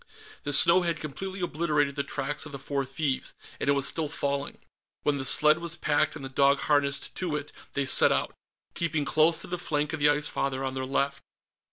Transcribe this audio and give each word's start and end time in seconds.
The 0.45 0.51
snow 0.51 0.81
had 0.81 0.99
completely 0.99 1.41
obliterated 1.41 1.95
the 1.95 2.01
tracks 2.03 2.47
of 2.47 2.51
the 2.51 2.57
four 2.57 2.85
thieves, 2.85 3.35
and 3.59 3.69
it 3.69 3.73
was 3.73 3.85
still 3.85 4.09
falling. 4.09 4.57
When 5.03 5.19
the 5.19 5.25
sled 5.25 5.59
was 5.59 5.75
packed 5.75 6.15
and 6.15 6.25
the 6.25 6.27
dog 6.27 6.61
harnessed 6.61 7.13
to 7.13 7.35
it, 7.35 7.51
they 7.73 7.85
set 7.85 8.11
out, 8.11 8.33
keeping 8.73 9.05
close 9.05 9.41
to 9.41 9.47
the 9.47 9.59
flank 9.59 9.93
of 9.93 9.99
the 9.99 10.09
Ice 10.09 10.27
Father 10.27 10.63
on 10.63 10.73
their 10.73 10.87
left. 10.87 11.21